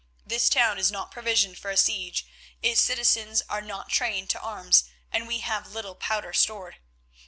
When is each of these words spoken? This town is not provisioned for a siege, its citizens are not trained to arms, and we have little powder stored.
This 0.25 0.49
town 0.49 0.79
is 0.79 0.89
not 0.91 1.11
provisioned 1.11 1.59
for 1.59 1.69
a 1.69 1.77
siege, 1.77 2.25
its 2.63 2.81
citizens 2.81 3.43
are 3.47 3.61
not 3.61 3.89
trained 3.89 4.31
to 4.31 4.39
arms, 4.41 4.85
and 5.11 5.27
we 5.27 5.41
have 5.41 5.67
little 5.73 5.93
powder 5.93 6.33
stored. 6.33 6.77